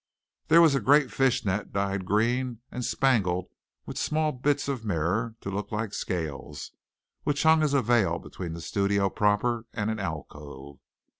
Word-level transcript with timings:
There 0.47 0.61
was 0.63 0.73
a 0.73 0.79
great 0.79 1.11
fish 1.11 1.45
net 1.45 1.71
dyed 1.71 2.05
green 2.07 2.61
and 2.71 2.83
spangled 2.83 3.45
with 3.85 3.99
small 3.99 4.31
bits 4.31 4.67
of 4.67 4.83
mirror 4.83 5.35
to 5.41 5.51
look 5.51 5.71
like 5.71 5.93
scales 5.93 6.71
which 7.21 7.43
hung 7.43 7.61
as 7.61 7.75
a 7.75 7.83
veil 7.83 8.17
between 8.17 8.53
the 8.53 8.61
studio 8.61 9.11
proper 9.11 9.67
and 9.75 9.91
an 9.91 9.99
alcove. 9.99 10.79